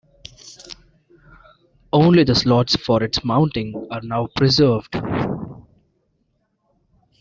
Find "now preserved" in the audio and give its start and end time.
4.01-4.95